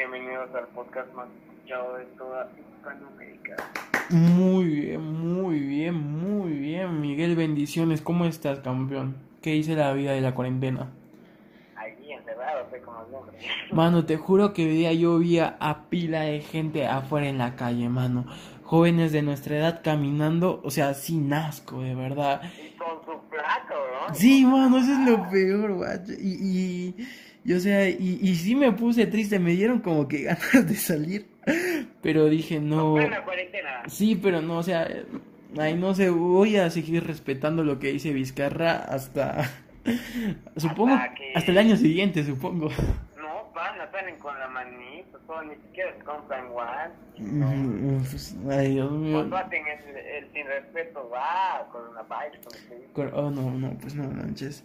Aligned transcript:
bienvenidos 0.00 0.48
al 0.54 0.66
podcast 0.68 1.12
más 1.12 1.28
escuchado 1.44 1.96
de 1.96 2.04
toda 2.16 2.50
Hispanoamérica. 2.58 3.56
Muy 4.08 4.64
bien, 4.64 5.02
muy 5.02 5.58
bien, 5.58 5.94
muy 5.94 6.52
bien. 6.52 7.02
Miguel, 7.02 7.36
bendiciones. 7.36 8.00
¿Cómo 8.00 8.24
estás, 8.24 8.60
campeón? 8.60 9.16
¿Qué 9.42 9.54
hice 9.56 9.76
la 9.76 9.92
vida 9.92 10.12
de 10.12 10.22
la 10.22 10.34
cuarentena? 10.34 10.88
Ahí 11.76 12.12
encerrado, 12.12 12.62
estoy 12.62 12.80
como 12.80 13.04
siempre. 13.10 13.46
Mano, 13.72 14.06
te 14.06 14.16
juro 14.16 14.54
que 14.54 14.62
hoy 14.62 14.70
día 14.70 14.94
yo 14.94 15.18
vi 15.18 15.38
a 15.38 15.84
pila 15.90 16.22
de 16.22 16.40
gente 16.40 16.86
afuera 16.86 17.28
en 17.28 17.36
la 17.36 17.54
calle, 17.54 17.90
mano. 17.90 18.24
Jóvenes 18.64 19.12
de 19.12 19.20
nuestra 19.20 19.58
edad 19.58 19.82
caminando, 19.84 20.62
o 20.64 20.70
sea, 20.70 20.94
sin 20.94 21.30
asco, 21.34 21.82
de 21.82 21.94
verdad. 21.94 22.40
Y 22.56 22.74
con 22.78 23.04
su 23.04 23.20
plato, 23.28 23.74
¿no? 24.08 24.14
Sí, 24.14 24.46
mano, 24.46 24.78
eso 24.78 24.92
es 24.92 25.10
lo 25.10 25.28
peor, 25.28 25.74
guacho. 25.74 26.12
Y, 26.18 26.38
y, 26.40 27.08
y, 27.44 27.52
o 27.54 27.60
sea, 27.60 27.88
y, 27.88 28.18
y 28.22 28.34
sí 28.36 28.54
me 28.54 28.72
puse 28.72 29.06
triste, 29.06 29.38
me 29.38 29.52
dieron 29.52 29.80
como 29.80 30.08
que 30.08 30.22
ganas 30.24 30.66
de 30.68 30.74
salir. 30.74 31.26
Pero 32.02 32.26
dije, 32.26 32.60
no. 32.60 32.98
La 32.98 33.24
cuarentena. 33.24 33.82
Sí, 33.88 34.14
pero 34.20 34.40
no, 34.42 34.58
o 34.58 34.62
sea, 34.62 34.86
ay, 35.58 35.74
no 35.74 35.94
sé, 35.94 36.10
voy 36.10 36.56
a 36.56 36.70
seguir 36.70 37.06
respetando 37.06 37.64
lo 37.64 37.78
que 37.78 37.92
dice 37.92 38.12
Vizcarra 38.12 38.76
hasta. 38.76 39.50
Supongo. 40.56 40.94
Hasta 40.94 41.14
que- 41.14 41.32
Hasta 41.34 41.50
el 41.52 41.58
año 41.58 41.76
siguiente, 41.76 42.24
supongo. 42.24 42.68
No, 43.16 43.50
van 43.54 43.80
a 43.80 43.90
salen 43.90 44.18
con 44.18 44.38
la 44.38 44.48
manito, 44.48 45.18
todo, 45.26 45.42
ni 45.42 45.54
siquiera 45.56 45.92
se 45.96 46.04
compran 46.04 46.48
guantes. 46.50 46.98
Mm, 47.18 47.98
pues, 47.98 48.36
Ay, 48.50 48.74
Dios 48.74 48.92
mío. 48.92 49.12
Cuando 49.18 49.36
hacen 49.36 49.62
el, 49.66 49.96
el 49.96 50.32
sin 50.32 50.46
respeto, 50.46 51.10
va 51.12 51.66
con 51.72 51.88
una 51.88 52.02
baile, 52.02 52.38
con 52.94 53.06
el 53.08 53.14
Oh, 53.14 53.30
no, 53.30 53.50
no, 53.50 53.70
pues 53.78 53.94
no 53.94 54.04
manches. 54.10 54.64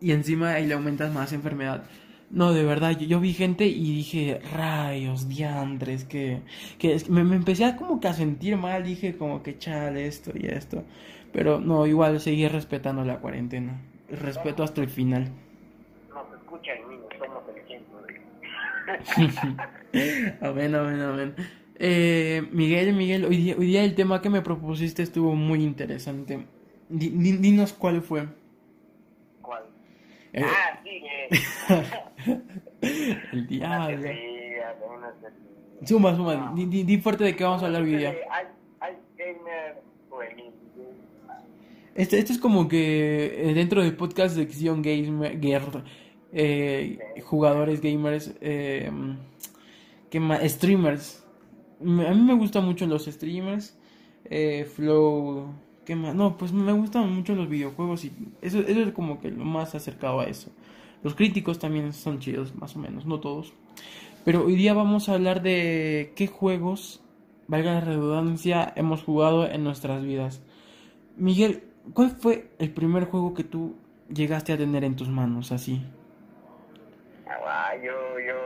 Y 0.00 0.12
encima 0.12 0.50
ahí 0.54 0.66
le 0.66 0.74
aumentas 0.74 1.12
más 1.12 1.32
enfermedad. 1.32 1.84
No, 2.34 2.52
de 2.52 2.64
verdad, 2.64 2.90
yo, 2.98 3.06
yo 3.06 3.20
vi 3.20 3.32
gente 3.32 3.66
y 3.66 3.94
dije, 3.96 4.40
rayos, 4.52 5.28
diantres, 5.28 6.04
que, 6.04 6.40
que 6.78 6.94
es- 6.94 7.08
me, 7.08 7.24
me 7.24 7.36
empecé 7.36 7.64
a 7.64 7.76
como 7.76 8.00
que 8.00 8.08
a 8.08 8.12
sentir 8.14 8.56
mal, 8.56 8.84
dije 8.84 9.16
como 9.16 9.42
que 9.42 9.56
chale 9.58 10.06
esto 10.06 10.32
y 10.34 10.46
esto. 10.46 10.84
Pero 11.32 11.60
no, 11.60 11.86
igual 11.86 12.20
seguí 12.20 12.46
respetando 12.48 13.04
la 13.04 13.18
cuarentena. 13.20 13.80
Respeto 14.08 14.62
hasta 14.64 14.80
el 14.82 14.88
final. 14.90 15.28
No 16.12 16.24
se 16.30 16.36
escuchan 16.36 16.76
niños, 16.88 17.06
somos 17.18 17.42
el 17.48 17.58
ejemplo. 17.62 17.98
amén, 20.40 20.74
amén, 20.74 21.00
amén. 21.00 21.34
Eh, 21.76 22.46
Miguel, 22.52 22.94
Miguel, 22.94 23.24
hoy 23.24 23.36
día, 23.38 23.56
hoy 23.58 23.66
día 23.66 23.84
el 23.84 23.94
tema 23.94 24.22
que 24.22 24.30
me 24.30 24.42
propusiste 24.42 25.02
estuvo 25.02 25.34
muy 25.34 25.62
interesante. 25.62 26.46
Di- 26.88 27.10
di- 27.10 27.36
dinos 27.38 27.72
cuál 27.72 28.02
fue. 28.02 28.28
Eh, 30.34 30.42
Ah, 30.44 30.80
sí, 30.82 30.90
eh. 30.90 31.28
el 33.32 33.46
diablo. 33.46 34.00
teoría. 34.02 34.74
Suma, 35.86 36.14
suma, 36.16 36.52
di, 36.56 36.66
di- 36.66 36.82
di 36.84 36.98
fuerte 36.98 37.24
de 37.24 37.36
qué 37.36 37.44
vamos 37.44 37.62
a 37.62 37.66
hablar 37.66 37.82
hoy 37.82 37.96
día. 37.96 38.14
Este, 41.94 42.18
este 42.18 42.32
es 42.32 42.38
como 42.38 42.66
que 42.68 43.50
eh, 43.50 43.54
dentro 43.54 43.80
del 43.82 43.94
podcast 43.96 44.36
de 44.36 44.46
Gamer, 44.46 45.84
eh, 46.32 46.98
jugadores 47.22 47.80
gamers, 47.80 48.34
eh, 48.40 48.90
¿qué 50.10 50.18
más? 50.20 50.42
Streamers. 50.42 51.24
Me- 51.80 52.08
A 52.08 52.14
mí 52.14 52.20
me 52.22 52.34
gustan 52.34 52.64
mucho 52.64 52.86
los 52.86 53.04
streamers, 53.04 53.78
eh, 54.24 54.64
Flow, 54.64 55.54
¿qué 55.84 55.96
más? 55.96 56.14
No, 56.14 56.36
pues 56.36 56.52
me 56.52 56.72
gustan 56.72 57.12
mucho 57.12 57.34
los 57.34 57.48
videojuegos 57.48 58.04
y 58.04 58.12
eso, 58.42 58.60
eso 58.60 58.80
es 58.82 58.92
como 58.92 59.20
que 59.20 59.30
lo 59.30 59.44
más 59.44 59.74
acercado 59.74 60.20
a 60.20 60.24
eso. 60.24 60.50
Los 61.02 61.14
críticos 61.14 61.58
también 61.58 61.92
son 61.92 62.18
chidos, 62.20 62.54
más 62.56 62.76
o 62.76 62.78
menos, 62.78 63.06
no 63.06 63.20
todos. 63.20 63.52
Pero 64.24 64.44
hoy 64.44 64.56
día 64.56 64.74
vamos 64.74 65.08
a 65.08 65.14
hablar 65.14 65.42
de 65.42 66.12
qué 66.16 66.26
juegos, 66.26 67.02
valga 67.48 67.74
la 67.74 67.80
redundancia, 67.82 68.72
hemos 68.76 69.02
jugado 69.02 69.46
en 69.46 69.64
nuestras 69.64 70.02
vidas. 70.04 70.42
Miguel, 71.16 71.64
¿cuál 71.94 72.10
fue 72.10 72.50
el 72.58 72.70
primer 72.72 73.06
juego 73.06 73.34
que 73.34 73.44
tú 73.44 73.76
llegaste 74.12 74.52
a 74.52 74.58
tener 74.58 74.84
en 74.84 74.96
tus 74.96 75.08
manos 75.08 75.52
así? 75.52 75.82
Ah, 77.26 77.74
yo, 77.76 77.92
yo, 78.20 78.36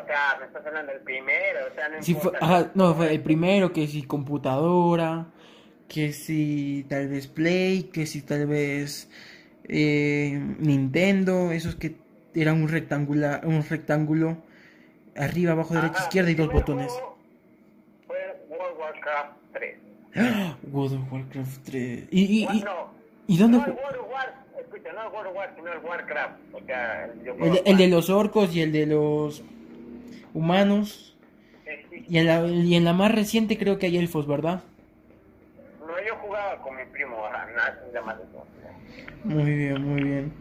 o 0.00 0.06
sea, 0.06 0.36
me 0.40 0.46
estás 0.46 0.64
hablando 0.66 0.92
del 0.92 1.02
primero, 1.02 1.60
o 1.70 1.74
sea, 1.74 1.88
no 1.88 1.96
Sí, 1.98 2.14
fue, 2.14 2.32
importa. 2.32 2.38
ajá, 2.40 2.70
no, 2.74 2.94
fue 2.94 3.12
el 3.12 3.22
primero, 3.22 3.72
que 3.72 3.86
si 3.86 4.02
computadora, 4.04 5.26
que 5.92 6.12
si 6.12 6.86
tal 6.88 7.08
vez 7.08 7.26
Play, 7.26 7.82
que 7.92 8.06
si 8.06 8.22
tal 8.22 8.46
vez 8.46 9.10
eh, 9.68 10.40
Nintendo, 10.60 11.50
esos 11.50 11.74
que 11.74 11.96
eran 12.34 12.62
un 12.62 12.68
rectangular, 12.68 13.44
un 13.44 13.64
rectángulo 13.68 14.36
arriba, 15.16 15.52
abajo, 15.52 15.74
derecha, 15.74 15.94
Ajá, 15.96 16.04
izquierda 16.04 16.30
y 16.30 16.34
dos 16.36 16.52
botones. 16.52 16.92
Fue 18.06 18.16
World 18.48 18.72
of 18.72 18.78
Warcraft 18.78 19.32
3. 19.52 19.76
¡Ah! 20.14 20.56
World 20.70 20.94
of 20.94 21.12
Warcraft 21.12 21.64
3. 21.64 22.04
¿Y, 22.12 22.20
y, 22.22 22.42
y, 22.44 22.60
no, 22.62 22.92
y 23.26 23.36
dónde 23.36 23.58
no 23.58 23.64
el? 23.66 23.72
World 23.72 23.96
of 23.98 24.10
War, 24.12 24.34
escucha, 24.60 24.92
no 24.92 25.02
el 25.02 25.12
World 25.12 25.26
of 25.30 25.36
War, 25.36 25.52
sino 25.56 25.72
el 25.72 25.78
Warcraft. 25.80 26.34
O 26.52 26.60
sea, 26.66 27.04
el, 27.06 27.18
videojuego 27.18 27.46
El, 27.46 27.52
de- 27.64 27.70
el 27.70 27.76
de 27.78 27.88
los 27.88 28.10
orcos 28.10 28.54
y 28.54 28.60
el 28.62 28.70
de 28.70 28.86
los 28.86 29.42
humanos. 30.34 31.16
Sí, 31.64 31.70
sí. 31.90 32.04
Y 32.08 32.18
en 32.18 32.26
la, 32.26 32.46
y 32.46 32.76
en 32.76 32.84
la 32.84 32.92
más 32.92 33.12
reciente 33.12 33.58
creo 33.58 33.78
que 33.78 33.86
hay 33.86 33.96
elfos, 33.98 34.28
¿verdad? 34.28 34.62
No, 35.80 35.96
yo 36.06 36.14
jugaba 36.22 36.56
con 36.62 36.76
mi 36.76 36.82
primo, 37.00 37.26
ajá, 37.26 37.46
nada. 37.92 38.20
Muy 39.24 39.54
bien, 39.54 39.82
muy 39.84 40.02
bien. 40.02 40.32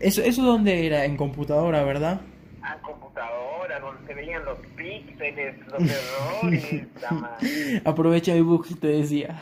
Eso, 0.00 0.22
eso 0.22 0.42
dónde 0.42 0.86
era, 0.86 1.04
en 1.04 1.16
computadora, 1.16 1.82
¿verdad? 1.84 2.20
A 2.62 2.76
computadora, 2.80 3.80
donde 3.80 4.06
se 4.06 4.14
veían 4.14 4.44
los 4.44 4.58
píxeles, 4.76 5.56
los 5.66 5.82
errores. 5.82 6.86
Aprovecha 7.84 8.34
bug, 8.42 8.66
te 8.78 8.86
decía. 8.88 9.40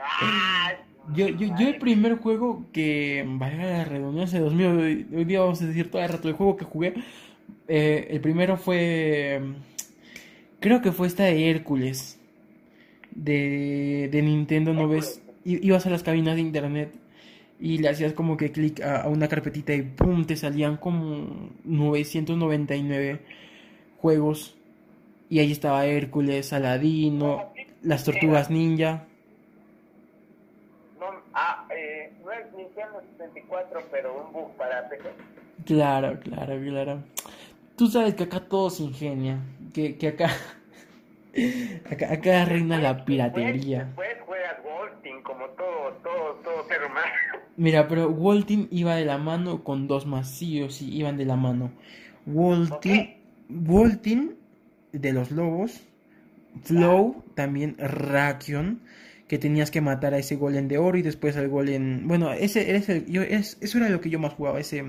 Ah, 0.00 0.72
Yo, 1.14 1.28
yo, 1.28 1.54
yo 1.58 1.68
el 1.68 1.76
primer 1.76 2.16
juego 2.18 2.64
que, 2.72 3.24
valga 3.26 3.64
la 3.64 3.84
redundancia, 3.84 4.40
Dios 4.40 4.54
mío, 4.54 4.70
hoy, 4.70 5.06
hoy 5.14 5.24
día 5.24 5.40
vamos 5.40 5.60
a 5.62 5.66
decir 5.66 5.90
todo 5.90 6.02
el 6.02 6.08
rato 6.08 6.28
el 6.28 6.34
juego 6.34 6.56
que 6.56 6.64
jugué. 6.64 6.94
eh, 7.66 8.08
el 8.10 8.20
primero 8.20 8.56
fue, 8.56 9.40
creo 10.60 10.80
que 10.80 10.92
fue 10.92 11.06
esta 11.06 11.24
de 11.24 11.50
Hércules, 11.50 12.18
de, 13.10 14.08
de 14.10 14.22
Nintendo, 14.22 14.72
¿no 14.72 14.88
ves? 14.88 15.20
I- 15.24 15.27
Ibas 15.56 15.86
a 15.86 15.90
las 15.90 16.02
cabinas 16.02 16.36
de 16.36 16.42
internet 16.42 16.92
y 17.60 17.78
le 17.78 17.88
hacías 17.88 18.12
como 18.12 18.36
que 18.36 18.52
clic 18.52 18.80
a, 18.80 19.02
a 19.02 19.08
una 19.08 19.28
carpetita 19.28 19.74
y 19.74 19.82
¡pum! 19.82 20.24
te 20.24 20.36
salían 20.36 20.76
como 20.76 21.50
999 21.64 23.20
juegos. 24.00 24.54
Y 25.30 25.40
ahí 25.40 25.52
estaba 25.52 25.84
Hércules, 25.84 26.52
Aladino, 26.52 27.52
las 27.82 28.04
tortugas 28.04 28.50
ninja. 28.50 29.04
No, 30.98 31.06
ah, 31.34 31.66
eh, 31.70 32.12
no 32.24 32.32
es 32.32 32.52
Nintendo 32.54 33.02
64, 33.18 33.80
pero 33.90 34.24
un 34.24 34.32
bug 34.32 34.56
para 34.56 34.88
PC. 34.88 35.10
Claro, 35.66 36.18
claro, 36.20 36.58
claro. 36.60 37.02
Tú 37.76 37.88
sabes 37.88 38.14
que 38.14 38.24
acá 38.24 38.40
todo 38.40 38.70
se 38.70 38.84
ingenia, 38.84 39.38
que, 39.74 39.98
que 39.98 40.08
acá, 40.08 40.30
acá, 41.90 42.12
acá 42.12 42.44
reina 42.46 42.78
la 42.78 43.04
piratería. 43.04 43.84
Después, 43.84 44.08
después 44.08 44.17
juegas 44.17 44.17
Wolfing 44.17 44.17
como 45.22 45.46
todo, 45.46 45.92
todo, 46.02 46.34
todo 46.44 46.68
ser 46.68 46.84
humano. 46.84 47.12
Mira, 47.56 47.88
pero 47.88 48.08
Waltin 48.08 48.68
iba 48.70 48.94
de 48.94 49.04
la 49.04 49.18
mano 49.18 49.64
con 49.64 49.88
dos 49.88 50.06
más, 50.06 50.30
sí 50.30 50.62
o 50.62 50.70
sí, 50.70 50.94
iban 50.94 51.16
de 51.16 51.24
la 51.24 51.36
mano. 51.36 51.70
Waltin, 52.26 53.16
Waltin 53.48 54.36
de 54.92 55.12
los 55.12 55.30
lobos, 55.30 55.80
Flow, 56.62 57.24
también 57.34 57.76
Rakion, 57.78 58.80
que 59.28 59.38
tenías 59.38 59.70
que 59.70 59.80
matar 59.80 60.14
a 60.14 60.18
ese 60.18 60.36
golem 60.36 60.68
de 60.68 60.78
oro 60.78 60.96
y 60.98 61.02
después 61.02 61.36
al 61.36 61.48
golem... 61.48 62.08
Bueno, 62.08 62.32
ese, 62.32 62.76
ese, 62.76 63.04
yo, 63.08 63.22
es, 63.22 63.58
eso 63.60 63.78
era 63.78 63.88
lo 63.90 64.00
que 64.00 64.10
yo 64.10 64.18
más 64.18 64.32
jugaba, 64.32 64.58
ese, 64.58 64.84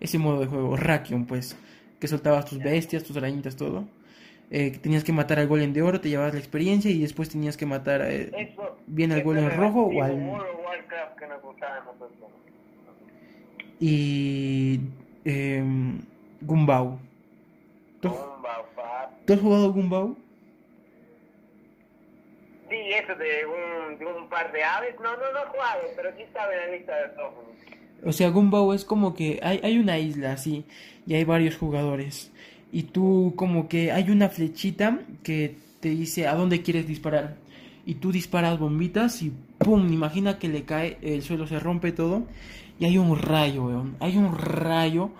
ese 0.00 0.18
modo 0.18 0.40
de 0.40 0.46
juego, 0.46 0.76
Rakion, 0.76 1.26
pues, 1.26 1.56
que 1.98 2.06
soltabas 2.06 2.44
tus 2.44 2.58
bestias, 2.58 3.04
tus 3.04 3.16
arañitas, 3.16 3.56
todo. 3.56 3.88
Eh, 4.50 4.78
tenías 4.82 5.04
que 5.04 5.12
matar 5.12 5.38
al 5.38 5.46
golem 5.46 5.72
de 5.72 5.80
oro, 5.80 6.00
te 6.00 6.08
llevabas 6.08 6.34
la 6.34 6.40
experiencia 6.40 6.90
y 6.90 7.00
después 7.00 7.28
tenías 7.28 7.56
que 7.56 7.66
matar 7.66 8.02
eh, 8.02 8.32
Eso, 8.36 8.69
bien 8.90 9.12
al 9.12 9.18
eso 9.18 9.28
golem 9.28 9.44
era 9.44 9.54
el 9.54 9.60
rojo 9.60 9.82
o 9.84 10.02
al... 10.02 10.50
Y 13.80 14.80
eh, 15.24 15.64
Gumbau. 16.42 16.98
¿Tú, 18.00 18.10
tú 19.26 19.32
has 19.32 19.40
jugado 19.40 19.72
Gumbau? 19.72 20.16
Sí, 22.68 22.76
eso 22.76 23.14
de 23.16 23.46
un, 23.46 23.98
de 23.98 24.06
un 24.06 24.28
par 24.28 24.52
de 24.52 24.62
aves. 24.62 24.94
No, 25.02 25.12
no, 25.16 25.32
no 25.32 25.42
he 25.42 25.46
jugado, 25.46 25.80
pero 25.96 26.10
sí 26.16 26.22
estaba 26.22 26.52
en 26.52 26.58
la 26.58 26.76
lista 26.76 26.96
de 26.96 27.08
todos. 27.10 27.34
O 28.04 28.12
sea, 28.12 28.30
Gumbau 28.30 28.72
es 28.72 28.84
como 28.84 29.14
que 29.14 29.40
hay, 29.42 29.60
hay 29.62 29.78
una 29.78 29.98
isla 29.98 30.32
así 30.32 30.64
y 31.06 31.14
hay 31.14 31.24
varios 31.24 31.56
jugadores. 31.56 32.32
Y 32.72 32.84
tú 32.84 33.34
como 33.36 33.68
que 33.68 33.92
hay 33.92 34.10
una 34.10 34.28
flechita 34.28 35.00
que 35.22 35.56
te 35.80 35.88
dice 35.88 36.26
a 36.26 36.34
dónde 36.34 36.62
quieres 36.62 36.86
disparar. 36.86 37.36
Y 37.90 37.96
tú 37.96 38.12
disparas 38.12 38.56
bombitas 38.56 39.20
y 39.20 39.32
¡pum! 39.58 39.92
Imagina 39.92 40.38
que 40.38 40.48
le 40.48 40.62
cae, 40.62 40.96
el 41.02 41.22
suelo 41.22 41.48
se 41.48 41.58
rompe 41.58 41.90
todo. 41.90 42.22
Y 42.78 42.84
hay 42.84 42.98
un 42.98 43.18
rayo, 43.18 43.64
weón. 43.64 43.96
Hay 43.98 44.16
un 44.16 44.38
rayo 44.38 45.10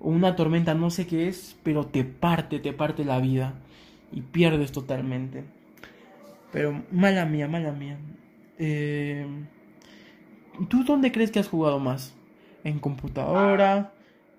o 0.00 0.08
una 0.08 0.34
tormenta, 0.34 0.72
no 0.72 0.88
sé 0.88 1.06
qué 1.06 1.28
es, 1.28 1.54
pero 1.62 1.84
te 1.84 2.02
parte, 2.02 2.60
te 2.60 2.72
parte 2.72 3.04
la 3.04 3.20
vida 3.20 3.52
y 4.10 4.22
pierdes 4.22 4.72
totalmente. 4.72 5.44
Pero 6.50 6.82
mala 6.90 7.26
mía, 7.26 7.46
mala 7.46 7.72
mía. 7.72 7.98
Eh, 8.58 9.26
¿Tú 10.70 10.82
dónde 10.82 11.12
crees 11.12 11.30
que 11.30 11.40
has 11.40 11.48
jugado 11.48 11.78
más? 11.78 12.14
¿En 12.64 12.78
computadora? 12.78 13.92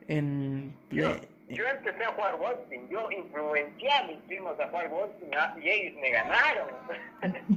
¿En 0.08 0.74
Yo, 0.90 1.12
yo 1.50 1.64
empecé 1.68 2.04
a 2.04 2.12
jugar 2.14 2.38
Wolfenstein, 2.38 2.90
yo 2.90 3.12
influencié 3.12 3.92
a 3.92 4.08
mis 4.08 4.18
primos 4.28 4.60
a 4.60 4.68
jugar 4.68 4.90
Wolfenstein 4.90 5.36
ah, 5.36 5.56
y 5.62 5.70
ellos 5.70 6.02
me 6.02 6.10
ganaron. 6.10 6.68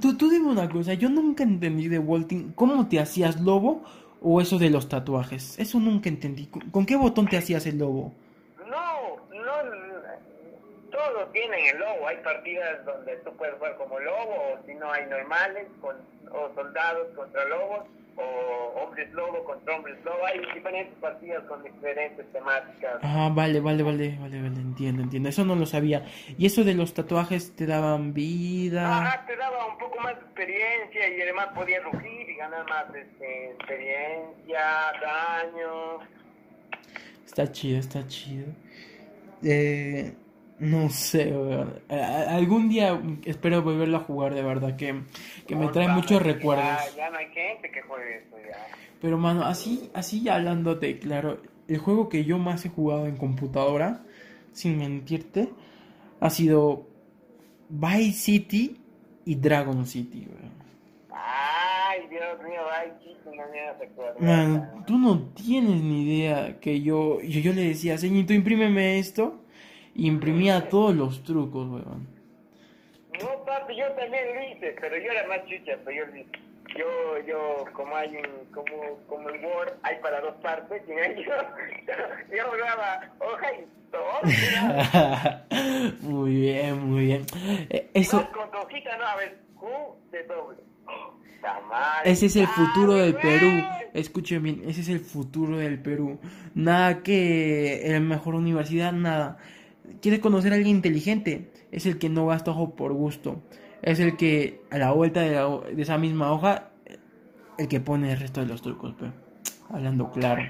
Tú, 0.01 0.17
tú 0.17 0.29
dime 0.29 0.49
una 0.49 0.69
cosa, 0.69 0.95
yo 0.95 1.09
nunca 1.09 1.43
entendí 1.43 1.89
de 1.89 1.99
Walting 1.99 2.53
cómo 2.53 2.89
te 2.89 3.01
hacías 3.01 3.41
lobo 3.41 3.83
o 4.21 4.41
eso 4.41 4.59
de 4.59 4.71
los 4.71 4.89
tatuajes. 4.89 5.59
Eso 5.59 5.79
nunca 5.79 6.09
entendí. 6.09 6.47
¿Con, 6.47 6.71
con 6.71 6.87
qué 6.87 6.97
botón 6.97 7.29
te 7.29 7.37
hacías 7.37 7.67
el 7.67 7.79
lobo? 7.79 8.13
No, 8.67 9.17
no, 9.31 9.71
todos 10.91 11.33
tienen 11.33 11.67
el 11.75 11.79
lobo. 11.79 12.09
Hay 12.09 12.17
partidas 12.19 12.85
donde 12.85 13.17
tú 13.19 13.33
puedes 13.37 13.55
jugar 13.57 13.77
como 13.77 13.99
lobo, 13.99 14.53
o 14.53 14.67
si 14.67 14.75
no 14.75 14.93
hay 14.93 15.07
normales, 15.07 15.67
con, 15.81 15.97
o 16.31 16.55
soldados 16.55 17.09
contra 17.15 17.45
lobos, 17.47 17.85
o 18.19 18.83
hombres 18.83 19.11
lobo 19.13 19.45
contra 19.45 19.77
hombres 19.77 19.97
lobo. 20.05 20.27
Hay 20.27 20.41
diferentes 20.55 20.95
partidas 21.01 21.45
con 21.45 21.63
diferentes 21.63 22.31
temáticas. 22.33 22.99
Ah, 23.03 23.31
vale, 23.33 23.61
vale, 23.61 23.83
vale, 23.83 24.17
vale, 24.21 24.43
vale, 24.43 24.61
entiendo, 24.61 25.03
entiendo. 25.03 25.29
Eso 25.29 25.45
no 25.45 25.55
lo 25.55 25.67
sabía. 25.67 26.05
¿Y 26.37 26.47
eso 26.47 26.65
de 26.65 26.75
los 26.75 26.95
tatuajes 26.95 27.55
te 27.55 27.67
daban 27.67 28.13
vida? 28.15 28.99
Ajá, 28.99 29.27
te 29.27 29.37
daba 29.37 29.67
un 29.67 29.79
poco 29.79 30.01
más 30.01 30.17
de 30.17 30.23
experiencia 30.23 31.17
y 31.17 31.23
además 31.23 31.49
podías 31.55 31.85
rugir 31.85 32.29
y 32.29 32.35
ganar 32.37 32.69
más 32.69 32.95
este, 32.95 33.51
experiencia, 33.53 34.61
daño. 35.01 35.99
Está 37.25 37.51
chido, 37.53 37.79
está 37.79 38.07
chido. 38.07 38.47
Eh, 39.43 40.13
no 40.61 40.91
sé, 40.91 41.33
weón. 41.33 41.81
Algún 41.89 42.69
día 42.69 43.01
espero 43.25 43.63
volverlo 43.63 43.99
a 43.99 44.01
jugar 44.01 44.35
de 44.35 44.43
verdad, 44.43 44.77
que, 44.77 45.03
que 45.47 45.57
me 45.57 45.69
trae 45.69 45.89
muchos 45.89 46.23
recuerdos. 46.23 46.65
Ya, 46.65 46.97
ya 46.97 47.11
no 47.11 47.19
hay 47.19 47.27
gente 47.27 47.71
que 47.71 47.83
juegue 47.83 48.19
eso 48.19 48.37
ya. 48.49 48.67
Pero 49.01 49.19
mano, 49.19 49.45
así, 49.45 49.91
así 49.95 50.29
hablándote, 50.29 50.99
claro, 50.99 51.41
el 51.69 51.79
juego 51.79 52.09
que 52.09 52.25
yo 52.25 52.39
más 52.39 52.65
he 52.65 52.69
jugado 52.69 53.07
en 53.07 53.17
computadora, 53.17 54.03
sin 54.53 54.79
mentirte, 54.79 55.51
ha 56.21 56.31
sido 56.31 56.87
Vice 57.69 58.13
City 58.13 58.81
y 59.25 59.37
Dragon 59.37 59.87
City, 59.87 60.27
weón. 60.29 60.59
Ay, 61.11 62.01
Dios 62.09 62.43
mío, 62.43 62.61
ay, 62.77 62.93
chico, 63.05 63.31
no 63.37 63.43
me 63.53 63.61
hace 63.69 63.85
acordar. 63.85 64.21
Man, 64.21 64.85
tú 64.87 64.99
no 64.99 65.21
tienes 65.35 65.81
ni 65.83 66.03
idea 66.03 66.59
que 66.59 66.81
yo, 66.81 67.21
yo, 67.21 67.41
yo 67.41 67.53
le 67.53 67.69
decía, 67.69 67.99
señorito, 67.99 68.33
imprímeme 68.33 68.99
esto, 68.99 69.45
imprimía 69.99 70.69
todos 70.69 70.95
los 70.95 71.23
trucos, 71.23 71.69
weón. 71.69 72.07
No, 73.21 73.45
papi, 73.45 73.77
yo 73.77 73.87
también 73.93 74.25
lo 74.35 74.43
hice, 74.43 74.77
pero 74.81 74.97
yo 74.97 75.11
era 75.11 75.27
más 75.29 75.45
chucha, 75.47 75.77
pero 75.85 75.97
yo 75.97 76.07
lo 76.07 76.17
hice. 76.17 76.31
Yo, 76.77 76.87
yo, 77.27 77.65
como 77.73 77.97
hay 77.97 78.17
un, 78.17 78.53
como, 78.53 78.99
como 79.09 79.31
en 79.31 79.45
Word, 79.45 79.73
hay 79.83 79.97
para 80.03 80.21
dos 80.21 80.35
partes, 80.43 80.83
y 80.87 80.93
ahí 80.93 81.25
yo, 81.27 81.33
yo 82.37 82.51
grababa 82.53 83.11
hoja 83.21 83.53
y 83.55 83.65
todo. 83.91 84.21
muy 86.03 86.35
bien, 86.35 86.81
muy 86.87 87.07
bien. 87.07 87.25
Eh, 87.71 87.91
Eso, 87.95 88.21
No, 88.21 88.33
con 88.33 88.51
tu 88.51 88.59
hojita 88.59 88.97
no, 88.99 89.07
a 89.07 89.17
ver, 89.17 89.39
Q 89.57 89.67
de 90.13 90.23
doble. 90.25 90.69
Ese 92.05 92.27
es 92.27 92.37
el 92.37 92.47
futuro 92.49 92.95
Ay, 92.95 93.13
del. 93.13 93.17
Perú. 93.17 93.49
Escuchen 93.95 94.43
bien, 94.43 94.63
ese 94.67 94.81
es 94.81 94.89
el 94.89 95.01
futuro 95.01 95.59
del 95.59 95.81
Perú. 95.81 96.19
Nada 96.55 97.03
que 97.03 97.87
en 97.87 97.93
la 97.93 98.01
mejor 98.01 98.35
universidad, 98.35 98.93
nada. 98.93 99.39
¿Quieres 100.01 100.21
conocer 100.21 100.53
a 100.53 100.57
alguien 100.57 100.77
inteligente? 100.77 101.51
Es 101.73 101.87
el 101.87 101.99
que 101.99 102.09
no 102.09 102.27
gasta 102.27 102.51
ojo 102.51 102.75
por 102.75 102.93
gusto. 102.93 103.43
Es 103.83 104.01
el 104.01 104.17
que 104.17 104.61
a 104.71 104.79
la 104.79 104.93
vuelta 104.93 105.21
de, 105.21 105.33
la- 105.33 105.61
de 105.75 105.83
esa 105.83 105.99
misma 105.99 106.33
hoja, 106.33 106.69
el 107.59 107.69
que 107.69 107.81
pone 107.81 108.13
el 108.13 108.19
resto 108.21 108.41
de 108.41 108.47
los 108.47 108.63
trucos, 108.63 108.95
pero 108.99 109.13
hablando 109.71 110.11
claro. 110.11 110.43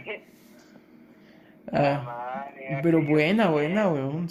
Ah, 1.73 2.47
pero 2.83 3.03
buena, 3.05 3.49
buena, 3.51 3.89
weón. 3.89 4.29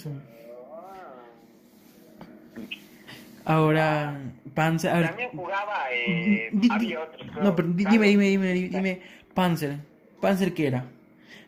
Ahora, 3.45 4.19
Panzer. 4.54 4.92
A 4.92 4.98
ver, 5.00 5.07
También 5.09 5.30
jugaba, 5.31 5.86
eh, 5.94 6.50
Di- 6.51 6.59
di- 6.68 6.74
había 6.74 7.01
otros 7.01 7.27
no, 7.42 7.56
pero 7.56 7.68
di- 7.69 7.86
dime, 7.86 8.07
dime, 8.07 8.25
dime, 8.25 8.54
dime, 8.54 8.69
dime, 8.69 9.01
Panzer. 9.33 9.77
¿Panzer 10.19 10.54
qué 10.54 10.68
era? 10.68 10.86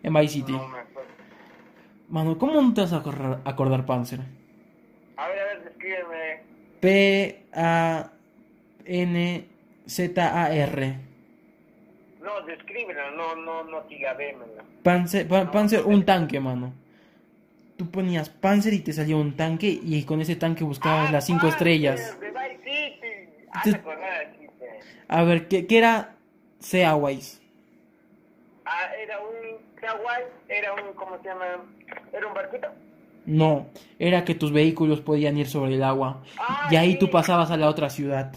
En 0.04 0.14
Vice 0.14 0.34
City. 0.36 0.52
No. 0.54 0.68
Mano, 2.10 2.38
¿cómo 2.38 2.60
no 2.60 2.74
te 2.74 2.82
vas 2.82 2.94
a 2.94 2.98
acordar, 2.98 3.40
acordar 3.46 3.86
Panzer? 3.86 4.20
A 5.16 5.28
ver, 5.28 5.40
a 5.40 5.44
ver, 5.46 5.64
descríbeme. 5.64 6.42
P-A-N-Z-A-R. 9.62 10.96
No, 12.22 12.42
descríbelo, 12.42 13.12
no, 13.12 13.36
no, 13.36 13.64
no. 13.64 13.80
Panzer, 14.84 15.28
pa- 15.28 15.52
Panzer, 15.52 15.86
un 15.86 16.04
tanque, 16.06 16.40
mano. 16.40 16.74
Tú 17.78 17.90
ponías 17.92 18.30
Panzer 18.30 18.74
y 18.74 18.80
te 18.80 18.92
salía 18.92 19.16
un 19.16 19.36
tanque 19.38 19.68
y 19.68 20.04
con 20.04 20.20
ese 20.22 20.36
tanque 20.36 20.64
buscabas 20.64 21.10
Ah, 21.10 21.12
las 21.14 21.26
cinco 21.26 21.42
Panzer, 21.42 21.58
estrellas. 21.58 22.20
De 22.20 22.32
Vice 22.32 22.60
City. 22.64 23.08
Ah. 23.52 23.64
A 25.08 25.24
ver, 25.24 25.48
¿qué, 25.48 25.66
qué 25.68 25.78
era 25.78 26.16
Seaways? 26.60 27.42
Ah, 28.66 28.92
era 29.02 29.20
un 29.20 29.69
Era 30.48 30.74
un, 30.74 30.94
¿cómo 30.94 31.18
se 31.22 31.28
llama? 31.28 31.46
Era 32.12 32.28
un 32.28 32.34
barquito. 32.34 32.68
No, 33.26 33.68
era 34.00 34.24
que 34.26 34.36
tus 34.36 34.52
vehículos 34.52 35.02
podían 35.02 35.38
ir 35.38 35.48
sobre 35.48 35.76
el 35.76 35.84
agua. 35.84 36.24
Ah, 36.38 36.68
Y 36.72 36.76
ahí 36.76 36.94
sí. 36.94 37.00
tú 37.00 37.10
pasabas 37.10 37.52
a 37.52 37.58
la 37.58 37.70
otra 37.70 37.90
ciudad, 37.90 38.34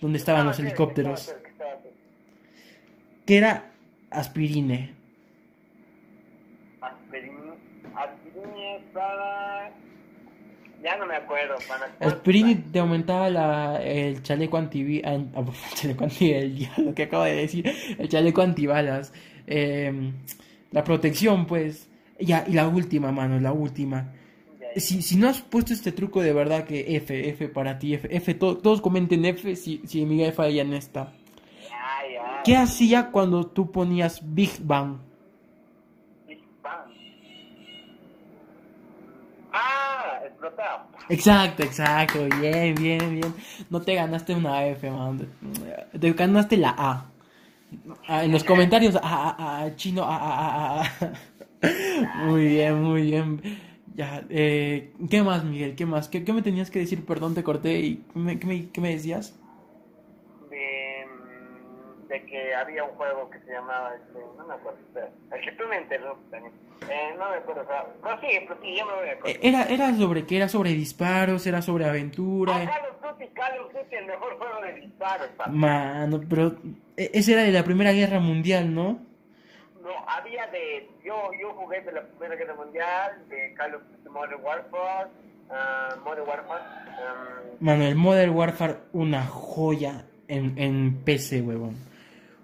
donde 0.00 0.18
estaban 0.18 0.46
los 0.46 0.56
cerca, 0.56 0.68
helicópteros. 0.70 1.20
estaba 1.20 1.38
cerca, 1.38 1.50
estaba 1.50 1.82
cerca. 1.82 1.96
Que 3.26 3.36
era 3.38 3.70
aspirine. 4.10 4.94
Aspirin, 6.80 7.36
aspirin 7.94 8.92
para... 8.92 9.70
Ya 10.82 10.96
no 10.98 11.06
me 11.06 11.16
acuerdo, 11.16 11.56
para... 11.66 11.86
Aspirine 12.06 12.56
te 12.72 12.78
aumentaba 12.78 13.30
la, 13.30 13.82
el 13.82 14.22
chaleco 14.22 14.56
anti 14.58 15.00
el 15.04 15.32
chaleco 15.74 16.04
anti 16.04 16.32
el 16.32 16.56
diablo 16.58 16.94
que 16.94 17.04
acabo 17.04 17.24
de 17.24 17.34
decir, 17.36 17.72
el 17.98 18.08
chaleco 18.08 18.42
antibalas, 18.42 19.12
eh, 19.46 20.12
la 20.70 20.84
protección 20.84 21.46
pues, 21.46 21.88
ya, 22.20 22.44
y 22.48 22.52
la 22.52 22.68
última 22.68 23.12
mano, 23.12 23.38
la 23.40 23.52
última. 23.52 24.12
Si, 24.76 25.00
si 25.00 25.16
no 25.16 25.28
has 25.28 25.40
puesto 25.40 25.72
este 25.72 25.92
truco 25.92 26.20
de 26.20 26.32
verdad 26.34 26.64
que 26.64 26.96
F, 26.96 27.28
F 27.30 27.48
para 27.48 27.78
ti, 27.78 27.94
F, 27.94 28.14
F, 28.14 28.34
to- 28.34 28.58
todos 28.58 28.80
comenten 28.82 29.24
F 29.24 29.56
si, 29.56 29.80
si 29.86 30.02
en 30.02 30.74
esta. 30.74 31.12
ya, 31.62 32.12
ya. 32.14 32.42
¿Qué 32.44 32.56
hacía 32.56 33.10
cuando 33.10 33.46
tú 33.46 33.70
ponías 33.72 34.20
Big 34.34 34.50
Bang? 34.60 34.98
Big 36.26 36.40
Bang. 36.62 36.90
Ah, 39.52 40.20
explotado. 40.26 40.80
Exacto, 41.08 41.62
exacto, 41.62 42.18
bien, 42.40 42.74
bien, 42.74 43.10
bien. 43.20 43.34
No 43.70 43.80
te 43.80 43.94
ganaste 43.94 44.34
una 44.34 44.66
F, 44.66 44.90
man. 44.90 45.26
Te 45.98 46.12
ganaste 46.12 46.56
la 46.58 46.74
A. 46.76 47.06
Ah, 48.08 48.24
en 48.24 48.32
los 48.32 48.44
comentarios, 48.44 48.96
ah, 49.02 49.36
ah, 49.38 49.70
chino. 49.76 50.06
Muy 52.26 52.46
bien, 52.48 52.82
muy 52.82 53.02
bien. 53.02 53.40
Ya, 53.94 54.24
eh, 54.28 54.92
¿qué 55.10 55.22
más, 55.22 55.44
Miguel? 55.44 55.74
¿Qué 55.74 55.86
más? 55.86 56.08
¿Qué, 56.08 56.22
qué 56.24 56.32
me 56.32 56.42
tenías 56.42 56.70
que 56.70 56.80
decir? 56.80 57.04
Perdón, 57.06 57.34
te 57.34 57.42
corté. 57.42 57.80
¿Y 57.80 57.96
qué 58.12 58.18
me, 58.18 58.38
qué 58.38 58.46
me, 58.46 58.68
qué 58.70 58.80
me 58.80 58.90
decías? 58.92 59.34
De, 62.08 62.22
que 62.24 62.54
había 62.54 62.84
un 62.84 62.90
juego 62.90 63.28
que 63.30 63.38
se 63.40 63.52
llamaba, 63.52 63.92
este, 63.96 64.20
no 64.38 64.46
me 64.46 64.54
acuerdo, 64.54 64.78
espera. 64.86 65.08
el 65.32 65.40
que 65.44 65.52
tú 65.52 65.64
me 65.68 65.80
interrumpes 65.80 66.30
también. 66.30 66.52
Eh, 66.88 67.14
no 67.18 67.30
me 67.30 67.36
acuerdo, 67.36 67.64
no, 68.02 68.20
sí, 68.20 68.26
pero 68.46 68.60
sí, 68.62 68.76
ya 68.76 68.84
me 68.86 68.92
voy 68.94 69.08
a 69.08 69.12
acordar. 69.12 69.36
Eh, 69.36 69.40
Era, 69.42 69.62
era 69.64 69.94
sobre 69.96 70.24
qué? 70.26 70.36
Era 70.36 70.48
sobre 70.48 70.70
disparos, 70.70 71.46
era 71.46 71.62
sobre 71.62 71.84
aventura. 71.86 72.52
Ah, 72.54 72.66
Call 73.00 73.10
of 73.10 73.18
Duty, 73.18 73.32
Call 73.34 73.58
of 73.60 73.72
Duty, 73.72 73.96
el 73.96 74.06
mejor 74.06 74.38
juego 74.38 74.60
de 74.62 74.72
disparos, 74.80 75.28
papi. 75.36 75.50
Mano, 75.50 76.20
pero 76.28 76.56
eh, 76.96 77.10
ese 77.14 77.32
era 77.32 77.42
de 77.42 77.50
la 77.52 77.64
Primera 77.64 77.92
Guerra 77.92 78.20
Mundial, 78.20 78.72
¿no? 78.72 79.00
No, 79.82 79.90
había 80.08 80.46
de. 80.48 80.88
Yo, 81.04 81.30
yo 81.40 81.54
jugué 81.54 81.80
de 81.80 81.92
la 81.92 82.02
Primera 82.02 82.36
Guerra 82.36 82.54
Mundial, 82.54 83.24
de 83.28 83.52
Call 83.54 83.74
of 83.74 83.82
Duty 83.82 84.08
Modern 84.10 84.42
Warfare, 84.44 85.08
ah, 85.50 85.96
Modern 86.04 86.28
Warfare. 86.28 86.62
um, 86.62 87.56
Mano, 87.66 87.84
el 87.84 87.94
Modern 87.96 88.30
Warfare, 88.30 88.76
una 88.92 89.24
joya 89.26 90.04
en, 90.28 90.56
en 90.58 91.02
PC, 91.04 91.40
huevón. 91.40 91.76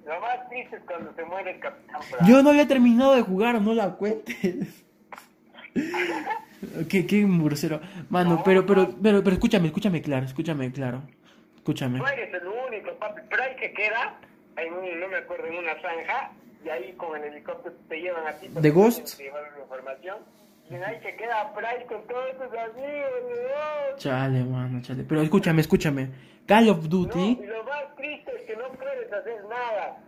Lo 0.05 0.21
más 0.21 0.49
triste 0.49 0.77
es 0.77 0.83
cuando 0.85 1.13
se 1.15 1.25
muere 1.25 1.53
el 1.53 1.61
Capitán 1.61 2.01
Bravo. 2.11 2.27
Yo 2.27 2.43
no 2.43 2.51
había 2.51 2.67
terminado 2.67 3.15
de 3.15 3.23
jugar, 3.23 3.61
no 3.61 3.75
la 3.75 3.91
cuentes. 3.95 4.85
qué, 6.89 7.07
qué 7.07 7.27
grosero. 7.27 7.81
Mano, 8.11 8.43
pero, 8.45 8.67
pero, 8.67 8.95
pero, 9.03 9.23
pero 9.23 9.35
escúchame, 9.35 9.69
escúchame 9.69 10.03
claro, 10.03 10.27
escúchame 10.27 10.73
claro. 10.73 11.03
Escúchame. 11.57 11.99
No 11.99 12.09
eres 12.09 12.35
el 12.35 12.47
único, 12.49 12.93
papi, 12.99 13.21
pero 13.31 13.43
queda, 13.75 14.19
en 14.57 14.73
un, 14.73 15.01
no 15.01 15.09
me 15.09 15.17
acuerdo, 15.17 15.47
en 15.47 15.59
una 15.59 15.81
zanja, 15.81 16.33
y 16.65 16.69
ahí 16.69 16.93
con 16.95 17.17
el 17.17 17.25
helicóptero 17.25 17.75
te 17.89 18.01
llevan 18.01 18.27
a 18.27 18.33
ti. 18.33 18.49
¿De 18.49 18.71
Ghost? 18.71 19.17
Te 19.17 19.25
llevan 19.25 19.43
la 19.55 19.63
información. 19.63 20.19
Y 20.71 20.75
ahí 20.75 20.99
se 21.03 21.15
queda 21.17 21.53
Price 21.55 21.85
con 21.87 22.07
todos 22.07 22.35
amigos. 22.41 23.99
Chale, 23.99 24.45
mano, 24.45 24.81
chale. 24.81 25.05
Pero 25.05 25.23
escúchame, 25.23 25.61
escúchame. 25.61 26.09
Call 26.47 26.69
of 26.71 26.89
Duty. 26.89 27.37
No, 27.37 27.43
y 27.43 27.47
lo 27.47 27.65
más 27.65 27.95
triste 27.97 28.33
es 28.37 28.43
que 28.43 28.57
no 28.57 28.69
puedes 28.71 29.12
hacer 29.23 29.45
nada. 29.45 29.99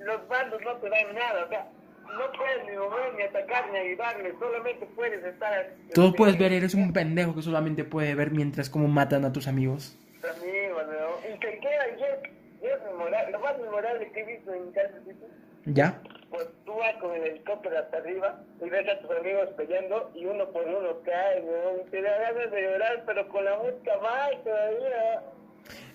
Los 0.00 0.28
bandos 0.28 0.60
no 0.62 0.74
te 0.76 0.90
dan 0.90 1.14
nada, 1.14 1.44
o 1.44 1.48
sea, 1.48 1.68
no 2.02 2.32
puedes 2.36 2.64
ni 2.70 2.76
mover, 2.76 3.14
ni 3.14 3.22
atacar, 3.22 3.70
ni 3.70 3.78
ayudarle, 3.78 4.34
solamente 4.38 4.86
puedes 4.96 5.24
estar... 5.24 5.70
Todo 5.94 6.12
puedes 6.12 6.38
ver, 6.38 6.52
eres 6.52 6.74
un 6.74 6.92
pendejo 6.92 7.34
que 7.34 7.42
solamente 7.42 7.84
puede 7.84 8.14
ver 8.14 8.30
mientras 8.30 8.70
como 8.70 8.88
matan 8.88 9.24
a 9.24 9.32
tus 9.32 9.46
amigos. 9.46 9.96
Amigos, 10.18 10.82
¿no? 10.86 11.34
Y 11.34 11.38
te 11.38 11.58
queda, 11.60 11.88
y 11.88 12.02
es, 12.02 12.62
y 12.62 12.66
es 12.66 12.82
memorable, 12.90 13.30
lo 13.30 13.40
más 13.40 13.58
memorable 13.58 14.10
que 14.12 14.20
he 14.20 14.24
visto 14.24 14.52
en 14.52 14.62
of 14.62 15.04
Duty, 15.04 15.26
¿Ya? 15.66 16.00
pues 16.30 16.48
tú 16.64 16.74
vas 16.74 16.94
con 16.96 17.14
el 17.14 17.22
helicóptero 17.22 17.78
hasta 17.78 17.98
arriba 17.98 18.40
y 18.60 18.68
ves 18.68 18.88
a 18.88 18.98
tus 19.00 19.10
amigos 19.10 19.48
peleando 19.56 20.10
y 20.14 20.26
uno 20.26 20.48
por 20.50 20.66
uno 20.66 21.00
cae, 21.04 21.42
¿no? 21.42 21.82
Y 21.82 21.90
te 21.90 22.02
da 22.02 22.18
ganas 22.18 22.50
de 22.50 22.62
llorar, 22.62 23.02
pero 23.06 23.28
con 23.28 23.44
la 23.44 23.56
música 23.58 23.92
más 24.02 24.30
todavía. 24.42 25.22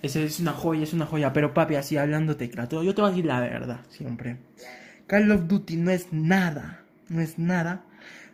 Esa 0.02 0.20
es 0.20 0.40
una 0.40 0.54
joya, 0.54 0.84
es 0.84 0.94
una 0.94 1.06
joya. 1.06 1.34
Pero 1.34 1.54
papi, 1.54 1.76
así 1.76 1.98
hablándote 1.98 2.50
claro, 2.50 2.84
yo 2.84 2.96
te 2.96 3.02
voy 3.02 3.10
a 3.10 3.12
decir 3.12 3.26
la 3.26 3.40
verdad, 3.40 3.82
siempre. 3.90 4.38
Call 5.08 5.32
of 5.32 5.48
Duty 5.48 5.76
no 5.78 5.92
es 5.92 6.12
nada, 6.12 6.84
no 7.10 7.22
es 7.22 7.38
nada 7.38 7.84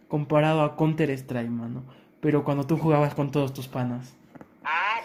comparado 0.07 0.61
a 0.61 0.75
Counter 0.75 1.09
Strike, 1.11 1.49
mano. 1.49 1.83
Pero 2.19 2.43
cuando 2.43 2.65
tú 2.65 2.77
jugabas 2.77 3.13
con 3.13 3.31
todos 3.31 3.53
tus 3.53 3.67
panas. 3.67 4.15
Ah, 4.63 5.01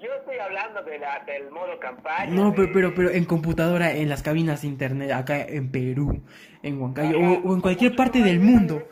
yo 0.00 0.08
estoy 0.18 0.38
hablando 0.38 0.82
de 0.82 0.98
la, 0.98 1.24
del 1.24 1.50
modo 1.50 1.78
campaña. 1.78 2.32
No, 2.32 2.54
pero, 2.54 2.72
pero, 2.72 2.94
pero 2.94 3.10
en 3.10 3.24
computadora, 3.24 3.92
en 3.92 4.08
las 4.08 4.22
cabinas 4.22 4.62
de 4.62 4.68
internet, 4.68 5.12
acá 5.12 5.40
en 5.40 5.70
Perú, 5.70 6.22
en 6.62 6.80
Huancayo, 6.80 7.18
o, 7.18 7.50
o 7.50 7.54
en 7.54 7.60
cualquier 7.60 7.94
parte 7.94 8.22
del 8.22 8.40
mundo. 8.40 8.86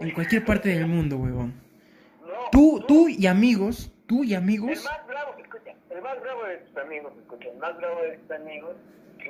En 0.00 0.10
cualquier 0.10 0.44
parte 0.44 0.68
del 0.70 0.86
mundo, 0.86 1.16
huevón. 1.16 1.54
Tú, 2.52 2.84
tú 2.86 3.08
y 3.08 3.26
amigos, 3.26 3.92
tú 4.06 4.22
y 4.24 4.34
amigos, 4.34 4.86
el 5.94 6.02
más 6.02 6.20
bravo 6.20 6.44
de 6.44 6.56
tus 6.58 6.76
amigos, 6.76 7.12
escucha, 7.20 7.48
el 7.48 7.58
más 7.58 7.76
bravo 7.76 8.02
de 8.02 8.16
tus 8.18 8.30
amigos, 8.30 8.74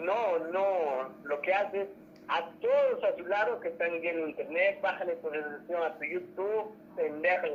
no, 0.03 0.39
no, 0.53 1.11
lo 1.25 1.41
que 1.41 1.53
haces 1.55 1.89
a 2.29 2.49
todos 2.61 3.05
a 3.05 3.17
su 3.17 3.27
lado 3.27 3.61
que 3.61 3.69
están 3.69 4.01
viendo 4.01 4.27
internet, 4.29 4.79
bájale 4.83 5.15
tu 5.17 5.29
resolución 5.31 5.83
a 5.83 5.95
tu 5.99 6.05
YouTube, 6.05 6.73
pendejo, 6.97 7.47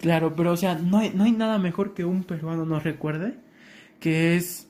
claro, 0.00 0.34
pero 0.36 0.52
o 0.52 0.56
sea, 0.56 0.74
no 0.74 0.98
hay, 0.98 1.10
no 1.10 1.24
hay 1.24 1.32
nada 1.32 1.58
mejor 1.58 1.94
que 1.94 2.04
un 2.04 2.24
peruano 2.24 2.64
nos 2.64 2.82
recuerde, 2.84 3.34
que 4.00 4.36
es, 4.36 4.68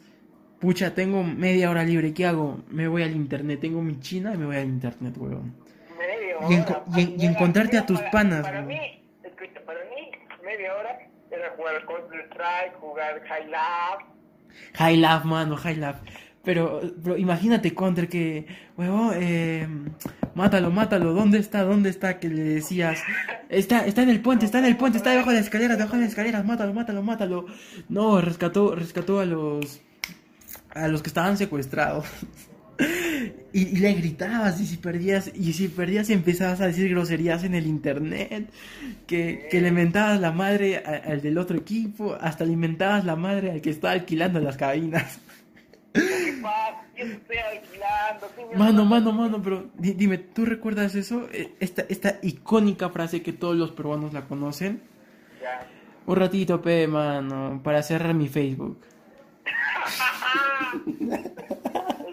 pucha, 0.60 0.94
tengo 0.94 1.22
media 1.22 1.70
hora 1.70 1.84
libre, 1.84 2.12
¿qué 2.14 2.26
hago? 2.26 2.60
Me 2.68 2.88
voy 2.88 3.02
al 3.02 3.14
internet, 3.14 3.60
tengo 3.60 3.82
mi 3.82 3.98
china 4.00 4.32
y 4.34 4.38
me 4.38 4.46
voy 4.46 4.56
al 4.56 4.66
internet, 4.66 5.14
huevón. 5.16 5.54
media 5.98 6.36
Y 6.48 6.54
hora. 6.54 6.64
enco- 6.66 6.82
y 6.96 7.22
y 7.22 7.26
encontrarte 7.26 7.78
a 7.78 7.86
tus 7.86 7.98
para- 7.98 8.10
panas, 8.10 8.42
Para 8.42 8.62
mí, 8.62 8.78
escucha, 9.22 9.60
para 9.64 9.80
mí, 9.84 10.10
media 10.44 10.74
hora 10.76 10.98
era 11.30 11.55
jugar 11.66 11.84
Counter 11.86 12.26
Strike, 12.26 12.74
jugar 12.80 13.22
High 13.26 13.48
Lab, 13.48 13.98
High 14.74 14.96
Love, 14.96 15.24
mano, 15.24 15.56
High 15.56 15.76
Love. 15.76 15.96
Pero, 16.44 16.80
pero 17.02 17.16
imagínate, 17.16 17.74
Counter, 17.74 18.08
que, 18.08 18.46
huevón, 18.76 19.14
eh, 19.16 19.66
mátalo, 20.34 20.70
mátalo, 20.70 21.12
¿dónde 21.12 21.38
está? 21.38 21.64
¿Dónde 21.64 21.90
está? 21.90 22.20
Que 22.20 22.28
le 22.28 22.42
decías, 22.42 23.02
está, 23.48 23.84
está 23.84 24.02
en 24.02 24.10
el 24.10 24.20
puente, 24.20 24.46
está 24.46 24.60
en 24.60 24.66
el 24.66 24.76
puente, 24.76 24.98
está 24.98 25.10
debajo 25.10 25.30
de 25.30 25.36
las 25.36 25.46
escaleras, 25.46 25.76
debajo 25.76 25.96
de 25.96 26.02
las 26.02 26.10
escaleras, 26.10 26.44
mátalo, 26.44 26.72
mátalo, 26.72 27.02
mátalo. 27.02 27.46
No, 27.88 28.20
rescató, 28.20 28.76
rescató 28.76 29.18
a 29.18 29.24
los, 29.24 29.80
a 30.70 30.86
los 30.86 31.02
que 31.02 31.08
estaban 31.08 31.36
secuestrados. 31.36 32.06
Y, 33.52 33.62
y 33.68 33.76
le 33.76 33.94
gritabas, 33.94 34.60
y 34.60 34.66
si 34.66 34.76
perdías, 34.76 35.30
y 35.34 35.54
si 35.54 35.68
perdías 35.68 36.10
empezabas 36.10 36.60
a 36.60 36.66
decir 36.66 36.90
groserías 36.90 37.42
en 37.44 37.54
el 37.54 37.66
internet, 37.66 38.50
que, 39.06 39.48
que 39.50 39.60
le 39.62 39.70
mentabas 39.72 40.20
la 40.20 40.30
madre 40.32 40.78
al 40.78 41.22
del 41.22 41.38
otro 41.38 41.56
equipo, 41.56 42.16
hasta 42.20 42.44
le 42.44 42.54
mentabas 42.56 43.04
la 43.06 43.16
madre 43.16 43.50
al 43.52 43.60
que 43.62 43.70
estaba 43.70 43.92
alquilando 43.94 44.40
las 44.40 44.56
cabinas. 44.58 45.20
¿qué 45.94 46.38
pasa? 46.42 46.82
Yo 46.98 47.04
te 47.06 47.12
estoy 47.12 47.36
alquilando. 47.38 48.26
¿qué 48.36 48.44
me 48.44 48.56
Mano, 48.56 48.84
mano, 48.84 49.12
mano, 49.12 49.40
pero 49.42 49.70
di- 49.78 49.94
dime, 49.94 50.18
¿tú 50.18 50.44
recuerdas 50.44 50.94
eso? 50.94 51.26
Eh, 51.32 51.54
Esta, 51.60 51.86
esta 51.88 52.18
icónica 52.22 52.90
frase 52.90 53.22
que 53.22 53.32
todos 53.32 53.56
los 53.56 53.70
peruanos 53.72 54.12
la 54.12 54.26
conocen. 54.26 54.82
Ya. 55.42 55.66
Un 56.06 56.16
ratito, 56.16 56.60
pe, 56.60 56.86
mano, 56.86 57.60
para 57.64 57.82
cerrar 57.82 58.12
mi 58.14 58.28
Facebook. 58.28 58.78
Y 60.86 60.92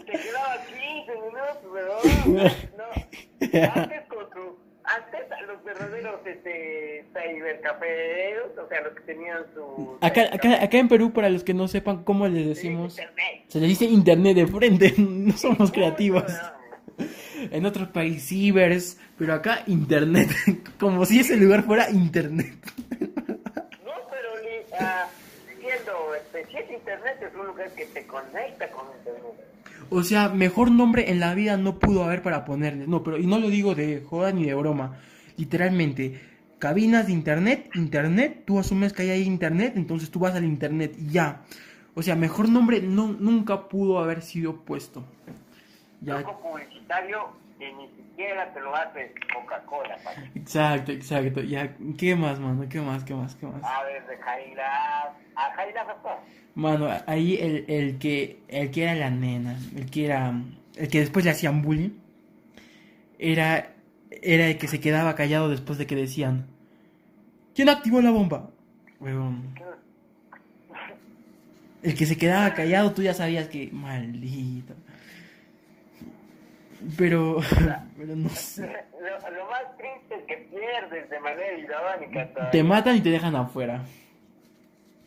te 0.05 0.11
quedaba 0.11 0.55
15 0.67 1.11
minutos, 1.11 1.57
weón. 1.73 2.03
No. 2.77 3.63
Antes 3.73 4.01
con 4.07 4.25
su... 4.33 4.57
Antes 4.85 5.31
a 5.31 5.41
los 5.43 5.63
verdaderos 5.63 6.19
este, 6.25 7.05
cybercafeteros, 7.13 8.57
o 8.57 8.67
sea, 8.67 8.81
los 8.81 8.93
que 8.93 9.01
tenían 9.01 9.39
su... 9.53 9.97
Acá, 10.01 10.23
acá, 10.33 10.61
acá 10.63 10.77
en 10.77 10.87
Perú, 10.89 11.13
para 11.13 11.29
los 11.29 11.43
que 11.43 11.53
no 11.53 11.67
sepan 11.67 12.03
cómo 12.03 12.27
les 12.27 12.47
decimos, 12.47 12.97
Internet. 12.99 13.43
se 13.47 13.59
les 13.59 13.69
dice 13.69 13.85
internet 13.85 14.35
de 14.35 14.47
frente, 14.47 14.93
no 14.97 15.35
somos 15.37 15.71
creativos. 15.71 16.25
No, 16.97 17.05
En 17.51 17.65
otros 17.65 17.89
países, 17.89 18.23
cibers, 18.27 18.97
pero 19.17 19.33
acá 19.33 19.63
internet, 19.67 20.29
como 20.79 21.05
si 21.05 21.19
ese 21.21 21.37
lugar 21.37 21.63
fuera 21.63 21.89
internet. 21.89 22.53
No, 22.99 23.93
pero 24.09 24.37
li- 24.41 24.65
ah, 24.79 25.07
siendo, 25.59 26.13
este, 26.15 26.45
si 26.51 26.57
es 26.57 26.71
internet 26.71 27.17
es 27.21 27.33
un 27.35 27.47
lugar 27.47 27.69
que 27.71 27.85
te 27.85 28.05
conecta 28.05 28.69
con 28.69 28.85
internet. 28.97 29.33
O 29.93 30.03
sea, 30.03 30.29
mejor 30.29 30.71
nombre 30.71 31.11
en 31.11 31.19
la 31.19 31.35
vida 31.35 31.55
no 31.55 31.77
pudo 31.77 32.03
haber 32.03 32.23
para 32.23 32.45
ponerle. 32.45 32.87
No, 32.87 33.03
pero 33.03 33.19
y 33.19 33.27
no 33.27 33.37
lo 33.37 33.49
digo 33.49 33.75
de 33.75 34.01
joda 34.01 34.31
ni 34.31 34.45
de 34.45 34.55
broma. 34.55 34.97
Literalmente, 35.37 36.19
cabinas 36.57 37.07
de 37.07 37.13
internet, 37.13 37.69
internet, 37.75 38.43
tú 38.45 38.57
asumes 38.57 38.91
que 38.91 39.03
ahí 39.03 39.09
hay 39.11 39.23
internet, 39.23 39.73
entonces 39.75 40.09
tú 40.09 40.19
vas 40.19 40.33
al 40.33 40.45
internet 40.45 40.95
y 40.97 41.11
ya. 41.11 41.43
O 41.93 42.01
sea, 42.01 42.15
mejor 42.15 42.49
nombre 42.49 42.81
no, 42.81 43.13
nunca 43.19 43.67
pudo 43.69 43.99
haber 43.99 44.23
sido 44.23 44.61
puesto. 44.61 45.03
Ya, 46.01 46.23
que 47.63 47.73
ni 47.73 47.87
siquiera 47.95 48.53
te 48.53 48.59
lo 48.59 48.75
hace 48.75 49.13
Coca-Cola, 49.33 49.97
exacto, 50.35 50.91
exacto. 50.91 51.41
Ya, 51.41 51.75
¿qué 51.97 52.15
más, 52.15 52.39
mano? 52.39 52.67
¿Qué 52.67 52.81
más? 52.81 53.03
¿Qué 53.03 53.13
más? 53.13 53.35
¿Qué 53.35 53.45
más? 53.45 53.63
A 53.63 53.83
ver, 53.83 54.05
de 54.05 54.17
Jaila. 54.17 55.15
A 55.35 55.51
Jaila 55.55 55.81
hasta. 55.81 56.19
Mano, 56.55 56.89
ahí 57.07 57.37
el, 57.39 57.65
el 57.67 57.99
que 57.99 58.39
el 58.49 58.69
que 58.69 58.83
era 58.83 58.95
la 58.95 59.09
nena, 59.09 59.57
el 59.75 59.89
que 59.89 60.05
era 60.05 60.33
el 60.75 60.87
que 60.89 60.99
después 60.99 61.25
le 61.25 61.31
hacían 61.31 61.61
bullying 61.61 61.91
era 63.17 63.69
era 64.09 64.47
el 64.47 64.57
que 64.57 64.67
se 64.67 64.79
quedaba 64.79 65.15
callado 65.15 65.49
después 65.49 65.79
de 65.79 65.87
que 65.87 65.95
decían 65.95 66.47
¿Quién 67.55 67.69
activó 67.69 68.01
la 68.01 68.11
bomba? 68.11 68.49
Huevón. 68.99 69.55
El 71.83 71.95
que 71.95 72.05
se 72.05 72.17
quedaba 72.17 72.53
callado 72.53 72.93
tú 72.93 73.03
ya 73.03 73.13
sabías 73.13 73.49
que 73.49 73.69
maldito. 73.71 74.73
Pero 76.97 77.37
pero 77.97 78.15
no 78.15 78.29
sé. 78.29 78.61
Lo, 78.99 79.29
lo 79.31 79.45
más 79.49 79.77
triste 79.77 80.15
es 80.15 80.23
que 80.25 80.37
pierdes 80.49 81.09
de 81.09 81.19
manera 81.19 81.57
irónica. 81.57 82.27
todavía. 82.29 82.51
Te 82.51 82.63
matan 82.63 82.97
y 82.97 83.01
te 83.01 83.09
dejan 83.09 83.35
afuera. 83.35 83.83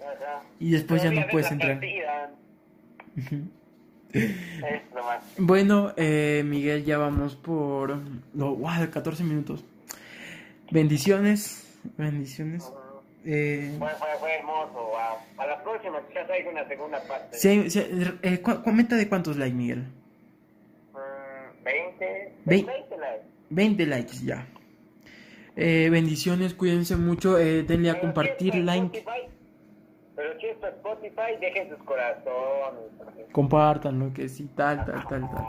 Ajá. 0.00 0.42
Y 0.60 0.70
después 0.70 1.02
ya 1.02 1.10
no 1.10 1.26
puedes 1.30 1.50
entrar. 1.50 1.80
Es 4.12 4.82
lo 4.94 5.02
más. 5.04 5.22
Bueno, 5.36 5.92
eh, 5.96 6.42
Miguel, 6.46 6.84
ya 6.84 6.96
vamos 6.96 7.34
por 7.36 7.98
lo 8.34 8.54
wow, 8.54 8.88
14 8.90 9.24
minutos. 9.24 9.64
Bendiciones, 10.70 11.78
bendiciones. 11.98 12.72
Eh, 13.24 13.74
Fue, 13.78 13.90
fue, 13.90 14.08
fue 14.20 14.34
hermoso. 14.38 14.72
Wow. 14.72 15.18
A 15.38 15.46
la 15.46 15.62
próxima 15.62 15.98
quizás 16.08 16.30
hay 16.30 16.46
una 16.50 16.66
segunda 16.66 17.02
parte. 17.06 17.36
si 17.36 17.48
hay- 17.48 17.70
si- 17.70 17.84
eh, 18.22 18.40
cu- 18.40 18.62
comenta 18.62 18.94
de 18.96 19.08
cuántos 19.08 19.36
likes, 19.36 19.54
Miguel. 19.56 19.84
Mm, 21.66 21.98
20. 21.98 22.32
Vein- 22.44 22.66
20 22.66 22.96
likes. 22.96 23.24
20 23.50 23.86
likes 23.86 24.24
ya. 24.24 24.46
Eh, 25.56 25.88
bendiciones, 25.90 26.54
cuídense 26.54 26.96
mucho, 26.96 27.38
eh, 27.38 27.62
denle 27.62 27.90
a 27.90 27.98
compartir, 27.98 28.54
like, 28.56 28.98
Spotify, 28.98 29.28
Pero 30.14 30.38
si 30.40 30.46
Spotify, 30.46 31.40
dejen 31.40 31.68
sus 31.70 31.78
corazones. 31.84 32.92
compártanlo, 33.32 34.12
que 34.12 34.28
sí, 34.28 34.48
tal, 34.54 34.84
tal, 34.84 35.06
tal, 35.08 35.30
tal. 35.30 35.46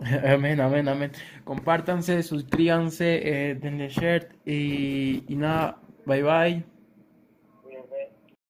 Amén, 0.34 0.60
amén, 0.60 0.88
amén. 0.88 1.12
Compártanse, 1.44 2.22
suscríbanse, 2.22 3.50
eh, 3.50 3.54
denle 3.54 3.88
share 3.88 4.28
y, 4.44 5.24
y 5.28 5.36
nada, 5.36 5.78
bye 6.06 6.22
bye. 6.22 6.64